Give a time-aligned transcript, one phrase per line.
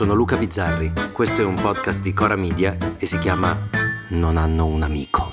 [0.00, 3.54] Sono Luca Bizzarri, questo è un podcast di Cora Media e si chiama
[4.12, 5.30] Non hanno un amico.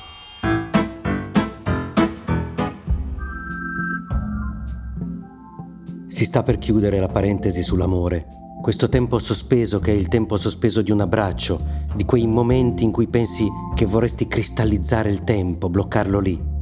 [6.07, 8.27] Si sta per chiudere la parentesi sull'amore.
[8.61, 12.91] Questo tempo sospeso che è il tempo sospeso di un abbraccio, di quei momenti in
[12.91, 16.55] cui pensi che vorresti cristallizzare il tempo, bloccarlo lì.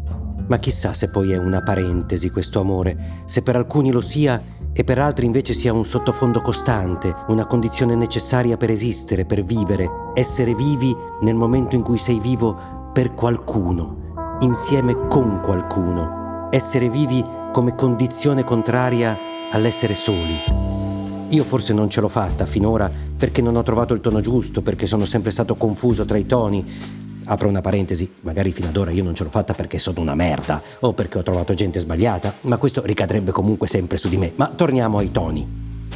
[0.47, 4.39] Ma chissà se poi è una parentesi questo amore, se per alcuni lo sia
[4.77, 9.89] e per altri invece sia un sottofondo costante, una condizione necessaria per esistere, per vivere,
[10.13, 17.23] essere vivi nel momento in cui sei vivo per qualcuno, insieme con qualcuno, essere vivi
[17.53, 19.17] come condizione contraria
[19.49, 20.35] all'essere soli.
[21.29, 24.87] Io forse non ce l'ho fatta finora perché non ho trovato il tono giusto, perché
[24.87, 26.65] sono sempre stato confuso tra i toni.
[27.25, 30.15] Apro una parentesi, magari fino ad ora io non ce l'ho fatta perché sono una
[30.15, 34.33] merda o perché ho trovato gente sbagliata, ma questo ricadrebbe comunque sempre su di me.
[34.35, 35.47] Ma torniamo ai toni.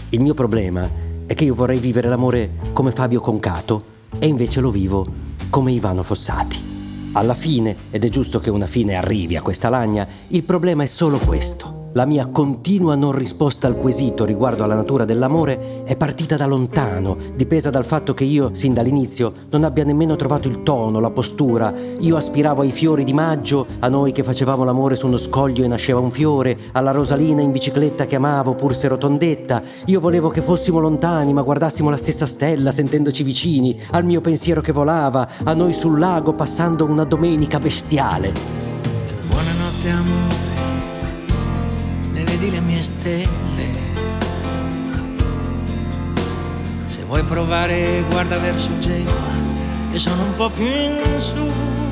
[0.09, 0.89] Il mio problema
[1.25, 5.05] è che io vorrei vivere l'amore come Fabio Concato e invece lo vivo
[5.51, 7.11] come Ivano Fossati.
[7.13, 10.87] Alla fine, ed è giusto che una fine arrivi a questa lagna, il problema è
[10.87, 11.78] solo questo.
[11.93, 17.17] La mia continua non risposta al quesito riguardo alla natura dell'amore è partita da lontano,
[17.35, 21.73] dipesa dal fatto che io, sin dall'inizio, non abbia nemmeno trovato il tono, la postura.
[22.01, 25.67] Io aspiravo ai fiori di maggio, a noi che facevamo l'amore su uno scoglio e
[25.67, 29.63] nasceva un fiore, alla Rosalina in bicicletta che amavo pur se rotondetta.
[29.85, 34.61] Io volevo che fossimo lontani ma guardassimo la stessa stella sentendoci vicini, al mio pensiero
[34.61, 38.31] che volava, a noi sul lago passando una domenica bestiale.
[39.27, 40.28] Buonanotte amore,
[42.99, 43.71] stelle.
[46.87, 49.37] Se vuoi provare guarda verso Genova
[49.91, 51.88] e sono un po' più in su.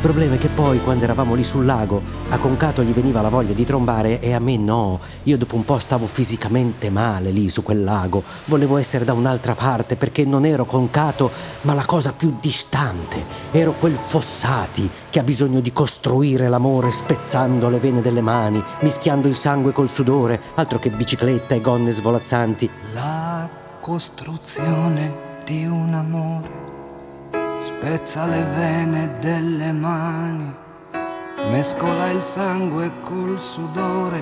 [0.00, 2.00] Il problema è che poi, quando eravamo lì sul lago,
[2.30, 4.98] a Concato gli veniva la voglia di trombare e a me no.
[5.24, 8.22] Io dopo un po' stavo fisicamente male lì su quel lago.
[8.46, 13.22] Volevo essere da un'altra parte perché non ero Concato, ma la cosa più distante.
[13.50, 19.28] Ero quel Fossati che ha bisogno di costruire l'amore spezzando le vene delle mani, mischiando
[19.28, 22.70] il sangue col sudore, altro che bicicletta e gonne svolazzanti.
[22.94, 23.46] La
[23.82, 26.79] costruzione di un amore
[27.60, 30.54] spezza le vene delle mani,
[31.50, 34.20] mescola il sangue col sudore,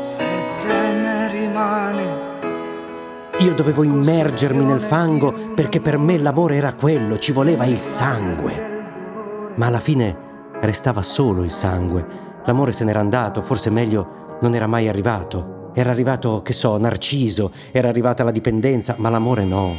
[0.00, 0.24] se
[0.58, 2.30] te ne rimane.
[3.40, 8.70] Io dovevo immergermi nel fango perché per me l'amore era quello, ci voleva il sangue.
[9.56, 10.16] Ma alla fine
[10.60, 12.20] restava solo il sangue.
[12.44, 15.70] L'amore se n'era andato, forse meglio non era mai arrivato.
[15.74, 19.76] Era arrivato, che so, Narciso, era arrivata la dipendenza, ma l'amore no.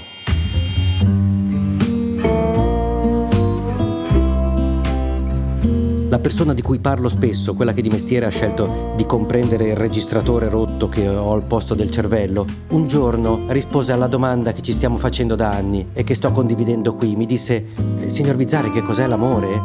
[6.13, 9.75] La persona di cui parlo spesso, quella che di mestiere ha scelto di comprendere il
[9.75, 14.73] registratore rotto che ho al posto del cervello, un giorno rispose alla domanda che ci
[14.73, 17.16] stiamo facendo da anni e che sto condividendo qui.
[17.16, 17.66] Mi disse,
[17.97, 19.59] "Eh, signor Bizzarri, che cos'è l'amore?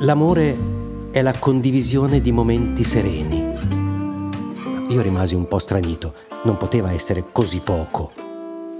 [0.00, 0.58] L'amore
[1.10, 3.42] è la condivisione di momenti sereni.
[4.90, 6.12] Io rimasi un po' stranito,
[6.42, 8.10] non poteva essere così poco.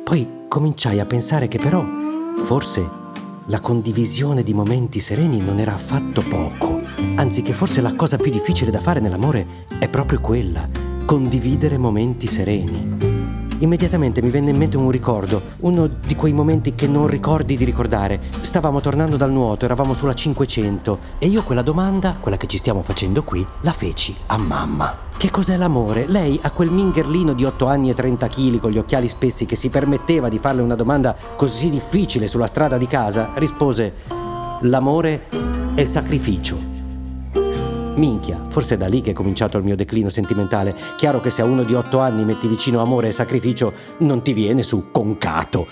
[0.05, 1.83] Poi cominciai a pensare che però,
[2.45, 2.87] forse,
[3.47, 6.78] la condivisione di momenti sereni non era affatto poco.
[7.17, 10.69] Anzi, che forse la cosa più difficile da fare nell'amore è proprio quella,
[11.05, 13.17] condividere momenti sereni.
[13.61, 17.65] Immediatamente mi venne in mente un ricordo, uno di quei momenti che non ricordi di
[17.65, 18.21] ricordare.
[18.41, 22.83] Stavamo tornando dal nuoto, eravamo sulla 500 e io quella domanda, quella che ci stiamo
[22.83, 25.06] facendo qui, la feci a mamma.
[25.17, 26.06] Che cos'è l'amore?
[26.06, 29.56] Lei, a quel mingherlino di 8 anni e 30 kg con gli occhiali spessi che
[29.56, 33.94] si permetteva di farle una domanda così difficile sulla strada di casa, rispose:
[34.61, 35.27] L'amore
[35.75, 36.68] è sacrificio.
[37.99, 40.75] Minchia, forse è da lì che è cominciato il mio declino sentimentale.
[40.97, 44.33] Chiaro che se a uno di otto anni metti vicino amore e sacrificio, non ti
[44.33, 45.67] viene su concato.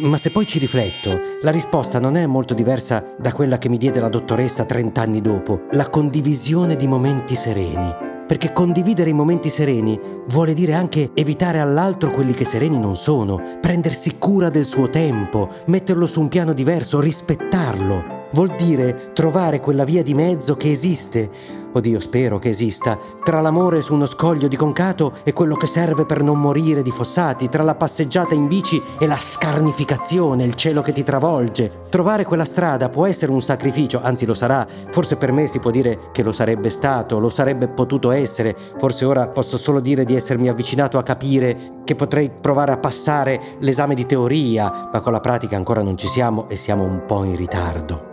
[0.00, 3.76] Ma se poi ci rifletto, la risposta non è molto diversa da quella che mi
[3.76, 5.64] diede la dottoressa 30 anni dopo.
[5.72, 8.10] La condivisione di momenti sereni.
[8.26, 13.58] Perché condividere i momenti sereni vuole dire anche evitare all'altro quelli che sereni non sono,
[13.60, 18.20] prendersi cura del suo tempo, metterlo su un piano diverso, rispettarlo.
[18.32, 21.30] Vuol dire trovare quella via di mezzo che esiste,
[21.72, 26.06] oddio spero che esista, tra l'amore su uno scoglio di concato e quello che serve
[26.06, 30.82] per non morire di fossati, tra la passeggiata in bici e la scarnificazione, il cielo
[30.82, 31.80] che ti travolge.
[31.88, 35.70] Trovare quella strada può essere un sacrificio, anzi lo sarà, forse per me si può
[35.70, 40.14] dire che lo sarebbe stato, lo sarebbe potuto essere, forse ora posso solo dire di
[40.14, 45.20] essermi avvicinato a capire che potrei provare a passare l'esame di teoria, ma con la
[45.20, 48.10] pratica ancora non ci siamo e siamo un po' in ritardo.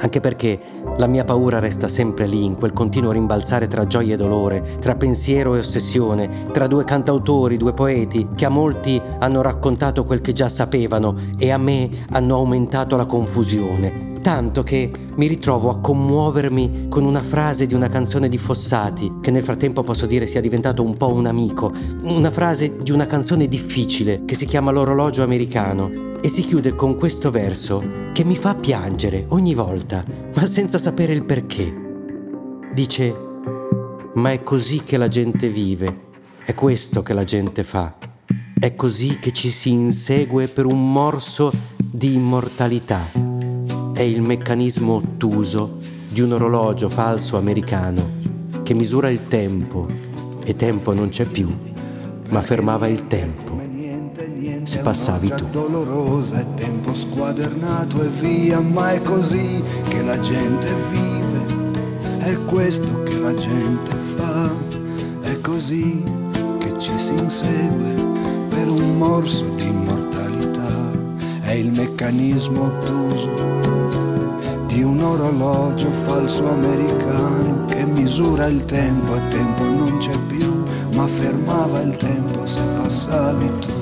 [0.00, 0.58] Anche perché
[0.98, 4.94] la mia paura resta sempre lì, in quel continuo rimbalzare tra gioia e dolore, tra
[4.94, 10.32] pensiero e ossessione, tra due cantautori, due poeti, che a molti hanno raccontato quel che
[10.32, 14.10] già sapevano e a me hanno aumentato la confusione.
[14.22, 19.32] Tanto che mi ritrovo a commuovermi con una frase di una canzone di Fossati, che
[19.32, 21.72] nel frattempo posso dire sia diventato un po' un amico,
[22.04, 25.90] una frase di una canzone difficile che si chiama L'orologio americano
[26.20, 30.04] e si chiude con questo verso che mi fa piangere ogni volta,
[30.34, 31.74] ma senza sapere il perché.
[32.74, 33.14] Dice,
[34.14, 36.10] ma è così che la gente vive,
[36.44, 37.96] è questo che la gente fa,
[38.58, 43.10] è così che ci si insegue per un morso di immortalità.
[43.94, 45.78] È il meccanismo ottuso
[46.10, 48.20] di un orologio falso americano
[48.62, 49.88] che misura il tempo
[50.44, 51.50] e tempo non c'è più,
[52.28, 53.61] ma fermava il tempo
[54.64, 55.48] se passavi tu.
[55.50, 63.02] Dolorosa è tempo squadernato e via, ma è così che la gente vive, è questo
[63.02, 64.50] che la gente fa,
[65.22, 66.04] è così
[66.58, 67.94] che ci si insegue
[68.48, 70.90] per un morso di immortalità,
[71.40, 73.60] è il meccanismo ottuso
[74.66, 80.62] di un orologio falso americano che misura il tempo, a tempo non c'è più,
[80.94, 83.81] ma fermava il tempo se passavi tu.